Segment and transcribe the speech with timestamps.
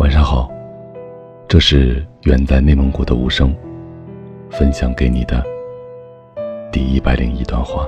[0.00, 0.50] 晚上好，
[1.46, 3.54] 这是远在内蒙古的无声，
[4.50, 5.44] 分享给你的
[6.72, 7.86] 第一百零一段话。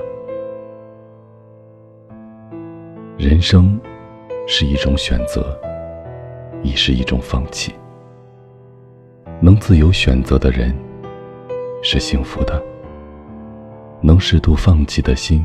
[3.17, 3.81] 人生
[4.45, 5.59] 是一种选择，
[6.61, 7.73] 亦是一种放弃。
[9.39, 10.71] 能自由选择的人
[11.81, 12.61] 是幸福的，
[14.01, 15.43] 能适度放弃的心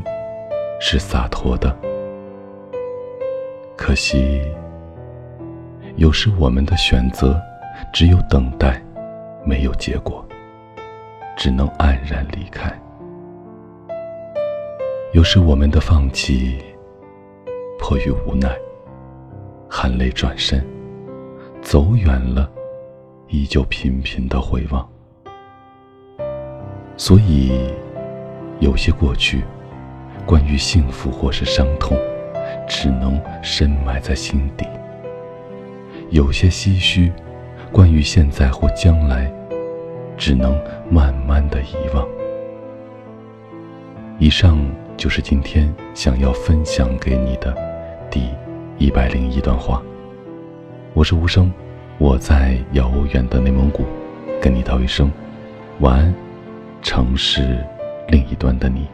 [0.79, 1.75] 是洒脱的。
[3.75, 4.39] 可惜。
[5.99, 7.37] 有时我们的选择
[7.91, 8.81] 只有等待，
[9.43, 10.25] 没有结果，
[11.35, 12.71] 只能黯然离开。
[15.11, 16.57] 有时我们的放弃
[17.77, 18.49] 迫于无奈，
[19.69, 20.65] 含泪转身，
[21.61, 22.49] 走远了，
[23.27, 24.89] 依旧频频的回望。
[26.95, 27.51] 所以，
[28.61, 29.43] 有些过去，
[30.25, 31.97] 关于幸福或是伤痛，
[32.69, 34.65] 只能深埋在心底。
[36.11, 37.11] 有些唏嘘，
[37.71, 39.31] 关于现在或将来，
[40.17, 42.07] 只能慢慢的遗忘。
[44.17, 44.59] 以上
[44.97, 47.55] 就是今天想要分享给你的
[48.09, 48.27] 第
[48.79, 49.81] 一百零一段话。
[50.95, 51.51] 我是无声，
[51.99, 53.85] 我在遥远的内蒙古，
[54.41, 55.11] 跟你道一声
[55.79, 56.15] 晚安，
[56.81, 57.63] 城市
[58.07, 58.87] 另一端的你。